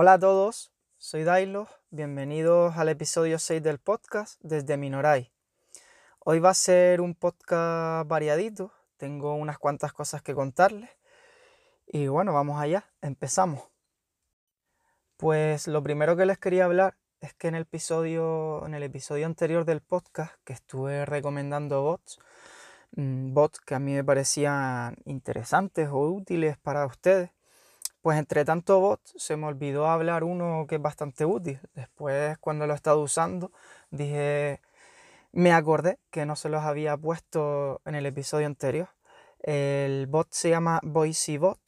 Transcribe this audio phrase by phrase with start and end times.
[0.00, 5.32] Hola a todos, soy Dailo, bienvenidos al episodio 6 del podcast desde Minoray.
[6.20, 10.88] Hoy va a ser un podcast variadito, tengo unas cuantas cosas que contarles
[11.84, 13.60] y bueno, vamos allá, empezamos.
[15.16, 19.26] Pues lo primero que les quería hablar es que en el episodio, en el episodio
[19.26, 22.18] anterior del podcast que estuve recomendando bots,
[22.96, 27.30] mm, bots que a mí me parecían interesantes o útiles para ustedes,
[28.02, 31.60] pues entre tanto bots se me olvidó hablar uno que es bastante útil.
[31.74, 33.52] Después cuando lo he estado usando
[33.90, 34.60] dije,
[35.32, 38.90] me acordé que no se los había puesto en el episodio anterior.
[39.40, 41.60] El bot se llama VoiceBot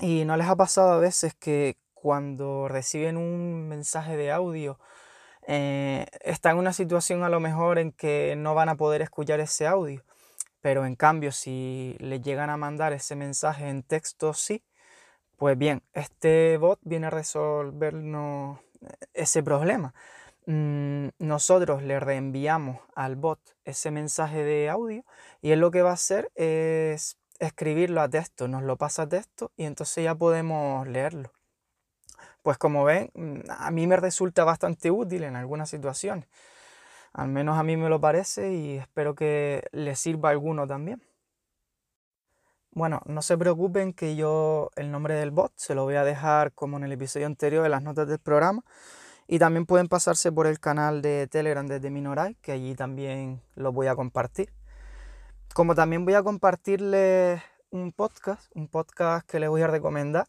[0.00, 4.80] y no les ha pasado a veces que cuando reciben un mensaje de audio
[5.46, 9.38] eh, están en una situación a lo mejor en que no van a poder escuchar
[9.38, 10.02] ese audio,
[10.60, 14.64] pero en cambio si les llegan a mandar ese mensaje en texto sí,
[15.36, 18.58] pues bien, este bot viene a resolvernos
[19.14, 19.94] ese problema.
[20.46, 25.04] Mm, nosotros le reenviamos al bot ese mensaje de audio
[25.40, 29.08] y él lo que va a hacer es escribirlo a texto, nos lo pasa a
[29.08, 31.32] texto y entonces ya podemos leerlo.
[32.42, 36.26] Pues como ven, mm, a mí me resulta bastante útil en algunas situaciones.
[37.12, 41.02] Al menos a mí me lo parece y espero que le sirva a alguno también.
[42.74, 46.52] Bueno, no se preocupen que yo el nombre del bot se lo voy a dejar
[46.52, 48.64] como en el episodio anterior de las notas del programa.
[49.28, 53.72] Y también pueden pasarse por el canal de Telegram desde Minoray, que allí también lo
[53.72, 54.52] voy a compartir.
[55.54, 60.26] Como también voy a compartirles un podcast, un podcast que les voy a recomendar.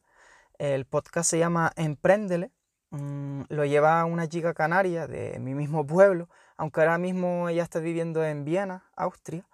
[0.58, 2.52] El podcast se llama Emprendele.
[2.92, 7.80] Mm, lo lleva una chica canaria de mi mismo pueblo, aunque ahora mismo ella está
[7.80, 9.48] viviendo en Viena, Austria.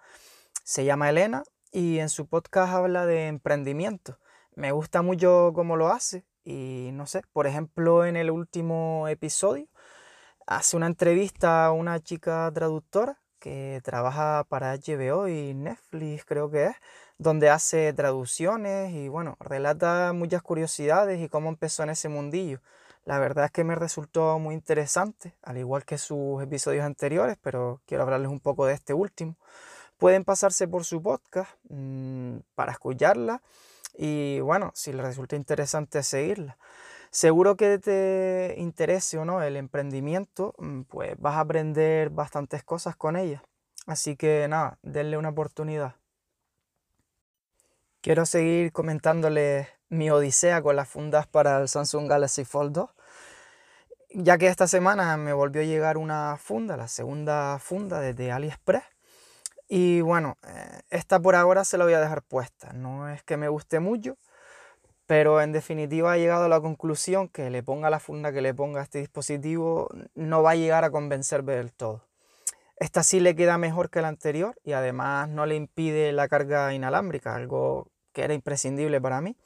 [0.64, 1.42] Se llama Elena
[1.72, 4.18] y en su podcast habla de emprendimiento.
[4.54, 9.68] Me gusta mucho cómo lo hace y no sé, por ejemplo en el último episodio
[10.50, 16.66] hace una entrevista a una chica traductora que trabaja para HBO y Netflix creo que
[16.66, 16.76] es,
[17.20, 22.60] donde hace traducciones y bueno, relata muchas curiosidades y cómo empezó en ese mundillo.
[23.04, 27.80] La verdad es que me resultó muy interesante, al igual que sus episodios anteriores, pero
[27.86, 29.36] quiero hablarles un poco de este último
[30.00, 33.42] pueden pasarse por su podcast mm, para escucharla
[33.96, 36.56] y bueno, si les resulta interesante seguirla.
[37.10, 42.96] Seguro que te interese o no el emprendimiento, mm, pues vas a aprender bastantes cosas
[42.96, 43.42] con ella.
[43.86, 45.99] Así que nada, denle una oportunidad.
[48.02, 52.90] Quiero seguir comentándoles mi odisea con las fundas para el Samsung Galaxy Fold 2,
[54.14, 58.84] ya que esta semana me volvió a llegar una funda, la segunda funda desde AliExpress
[59.68, 62.72] y bueno, eh, esta por ahora se la voy a dejar puesta.
[62.72, 64.16] No es que me guste mucho,
[65.06, 68.54] pero en definitiva he llegado a la conclusión que le ponga la funda que le
[68.54, 72.09] ponga a este dispositivo no va a llegar a convencerme del todo.
[72.80, 76.72] Esta sí le queda mejor que la anterior y además no le impide la carga
[76.72, 79.36] inalámbrica, algo que era imprescindible para mí.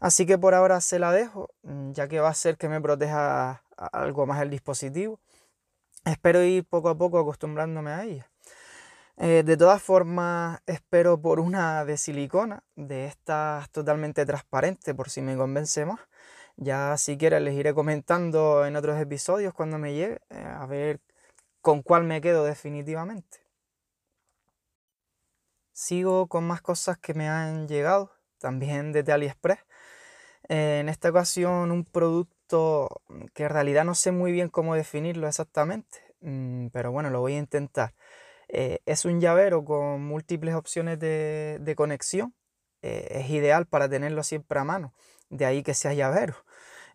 [0.00, 2.80] Así que por ahora se la dejo, mm, ya que va a ser que me
[2.80, 5.20] proteja algo más el dispositivo.
[6.04, 8.30] Espero ir poco a poco acostumbrándome a ella.
[9.18, 15.22] Eh, de todas formas, espero por una de silicona, de estas totalmente transparente, por si
[15.22, 16.00] me convence más.
[16.56, 21.00] Ya si quieres les iré comentando en otros episodios cuando me llegue, eh, a ver
[21.66, 23.40] con cuál me quedo definitivamente.
[25.72, 29.58] Sigo con más cosas que me han llegado, también desde AliExpress.
[30.48, 33.02] Eh, en esta ocasión un producto
[33.34, 37.34] que en realidad no sé muy bien cómo definirlo exactamente, mm, pero bueno, lo voy
[37.34, 37.96] a intentar.
[38.48, 42.32] Eh, es un llavero con múltiples opciones de, conexión.
[42.82, 44.94] Eh, es ideal para tenerlo siempre a mano.
[45.30, 46.36] De ahí que sea llavero.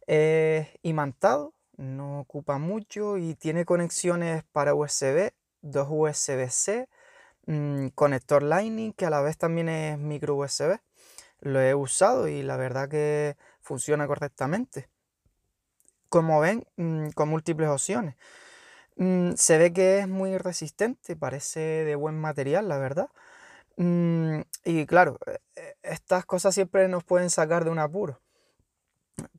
[0.07, 6.87] Es imantado, no ocupa mucho y tiene conexiones para USB, dos USB-C,
[7.47, 10.79] mm, conector Lightning que a la vez también es micro USB.
[11.41, 14.89] Lo he usado y la verdad que funciona correctamente.
[16.09, 18.15] Como ven, mm, con múltiples opciones.
[18.97, 23.09] Mm, se ve que es muy resistente, parece de buen material, la verdad.
[24.63, 28.19] Y claro, e, e, estas cosas siempre nos pueden sacar de un apuro.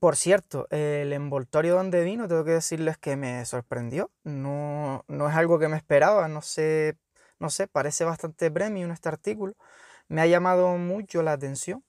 [0.00, 4.10] Por cierto, el envoltorio donde vino, tengo que decirles que me sorprendió.
[4.24, 6.98] No, no es algo que me esperaba, no sé,
[7.38, 9.54] no sé, parece bastante premium este artículo.
[10.08, 11.84] Me ha llamado mucho la atención.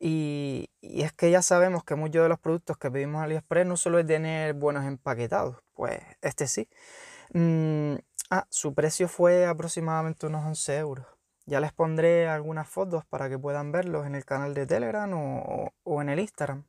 [0.00, 3.76] Y, es que ya sabemos que muchos de los productos que pedimos en AliExpress no
[3.76, 6.68] solo es tener buenos empaquetados, pues este sí.
[7.32, 7.96] Mm,
[8.30, 11.06] ah, su precio fue aproximadamente unos 11 euros.
[11.46, 16.02] Ya les pondré algunas fotos para que puedan verlos en el canal de Telegram o,
[16.02, 16.64] en el Instagram.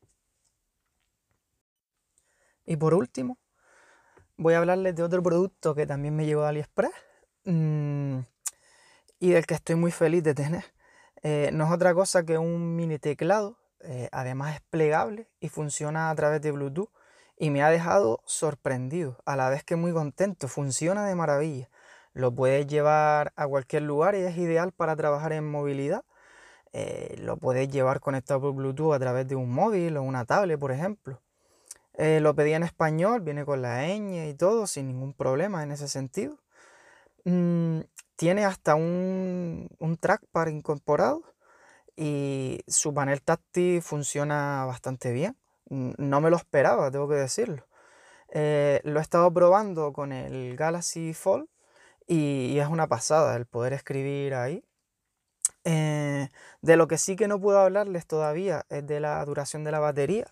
[2.66, 3.38] Y por último,
[4.38, 6.94] voy a hablarles de otro producto que también me llegó de AliExpress
[7.46, 8.20] mm,
[9.20, 10.66] y del que estoy muy feliz de tener.
[11.24, 16.10] Eh, no es otra cosa que un mini teclado, eh, además es plegable y funciona
[16.10, 16.90] a través de Bluetooth
[17.38, 21.70] y me ha dejado sorprendido, a la vez que muy contento, funciona de maravilla.
[22.14, 26.04] Lo puedes llevar a cualquier lugar y es ideal para trabajar en movilidad.
[26.74, 30.60] Eh, lo puedes llevar conectado por Bluetooth a través de un móvil o una tablet,
[30.60, 31.22] por ejemplo.
[31.98, 35.72] Eh, lo pedí en español, viene con la ñ y todo, sin ningún problema en
[35.72, 36.38] ese sentido.
[37.26, 37.82] Mm,
[38.16, 41.24] tiene hasta un, un trackpad incorporado
[41.96, 45.38] y su panel táctil funciona bastante bien.
[45.70, 47.66] No me lo esperaba, tengo que decirlo.
[48.30, 51.48] Eh, lo he estado probando con el Galaxy Fold
[52.08, 54.64] y, es una pasada el poder escribir ahí.
[55.64, 56.30] Eh,
[56.62, 59.80] de lo que sí que no puedo hablarles todavía es de la duración de la
[59.80, 60.28] batería,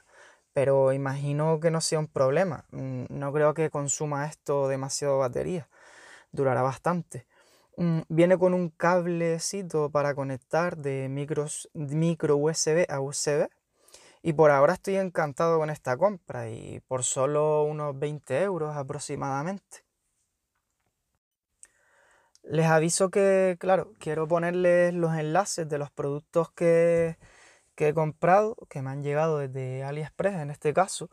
[0.53, 2.65] pero imagino que no sea un problema.
[2.71, 5.67] Mm, no creo que consuma esto demasiado batería,
[6.31, 7.27] durará bastante.
[7.77, 13.49] Mm, viene con un cablecito para conectar de micro USB a USB.
[14.23, 19.83] Y por ahora estoy encantado con esta compra y por solo unos 20 euros aproximadamente.
[22.43, 27.17] Les aviso que, claro, quiero ponerles los enlaces de los productos que,
[27.77, 31.09] he comprado, que me han llegado desde AliExpress en este caso,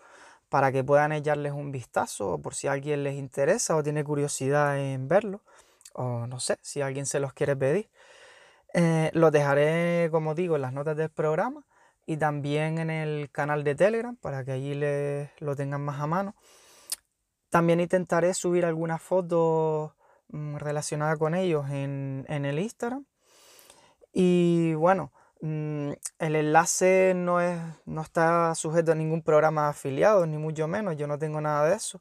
[0.49, 4.79] para que puedan echarles un vistazo o por si alguien les interesa o tiene curiosidad
[4.79, 5.43] en verlo,
[5.95, 7.91] o no sé, si alguien se los quiere pedir.
[8.75, 11.65] Eh, los dejaré, como digo, en las notas del programa
[12.07, 16.07] y también en el canal de Telegram para que allí les, lo tengan más a
[16.07, 16.37] mano.
[17.51, 19.93] También intentaré subir algunas fotos
[20.33, 23.05] Mm, relacionada con ellos en, el Instagram.
[24.13, 25.13] Y bueno,
[25.43, 31.07] el enlace no, es, no está sujeto a ningún programa afiliado, ni mucho menos, yo
[31.07, 32.01] no tengo nada de eso.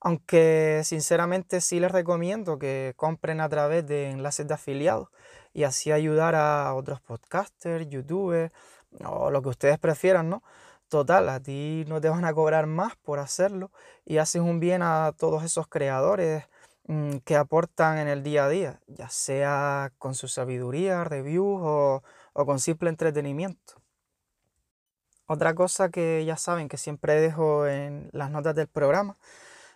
[0.00, 5.08] Aunque sinceramente sí les recomiendo que compren a través de enlaces de afiliados
[5.52, 8.52] y así ayudar a otros podcasters, youtubers
[9.04, 10.42] o lo que ustedes prefieran, ¿no?
[10.88, 13.70] Total, a ti no te van a cobrar más por hacerlo
[14.06, 16.44] y haces un bien a todos esos creadores
[16.90, 22.02] Mm, que aportan en el día a día, ya sea con su sabiduría, reviews
[22.38, 23.82] o, con simple entretenimiento.
[25.26, 29.16] Otra cosa que ya saben que siempre dejo en las notas del programa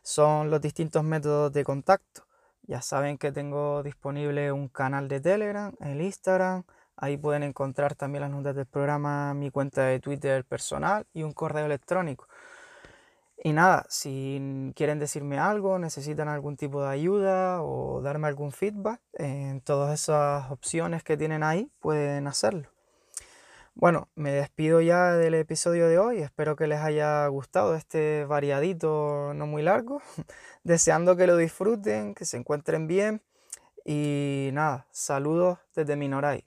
[0.03, 2.25] son los distintos métodos de contacto.
[2.63, 6.63] Ya saben que tengo disponible un canal de Telegram, el Instagram,
[6.97, 11.33] ahí pueden encontrar también las notas del programa, mi cuenta de Twitter personal y un
[11.33, 12.29] correo electrónico.
[13.45, 19.01] Y nada, si quieren decirme algo, necesitan algún tipo de ayuda o darme algún feedback,
[19.15, 22.69] en todas esas opciones que tienen ahí pueden hacerlo.
[23.75, 29.33] Bueno, me despido ya del episodio de hoy, espero que les haya gustado este variadito
[29.35, 30.01] no muy largo,
[30.63, 33.23] deseando que lo disfruten, que se encuentren bien
[33.85, 36.45] y nada, saludos desde Minoray.